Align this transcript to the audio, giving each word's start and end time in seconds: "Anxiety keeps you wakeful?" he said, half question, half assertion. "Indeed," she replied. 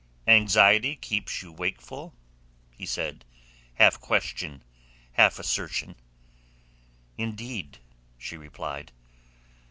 "Anxiety 0.25 0.95
keeps 0.95 1.43
you 1.43 1.51
wakeful?" 1.51 2.15
he 2.71 2.87
said, 2.87 3.23
half 3.75 3.99
question, 3.99 4.63
half 5.11 5.37
assertion. 5.37 5.93
"Indeed," 7.19 7.77
she 8.17 8.35
replied. 8.35 8.93